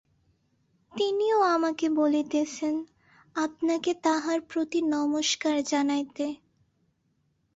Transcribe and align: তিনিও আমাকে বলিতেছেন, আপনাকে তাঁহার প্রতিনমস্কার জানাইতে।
তিনিও 0.93 1.39
আমাকে 1.47 1.85
বলিতেছেন, 1.91 2.75
আপনাকে 3.35 3.91
তাঁহার 4.03 4.39
প্রতিনমস্কার 4.41 5.55
জানাইতে। 5.63 6.25